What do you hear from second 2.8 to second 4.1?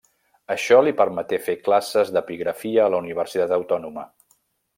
a la Universitat Autònoma.